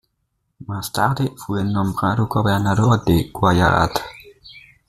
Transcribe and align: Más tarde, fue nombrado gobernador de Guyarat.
Más 0.65 0.91
tarde, 0.91 1.31
fue 1.37 1.63
nombrado 1.63 2.25
gobernador 2.25 3.05
de 3.05 3.29
Guyarat. 3.31 3.99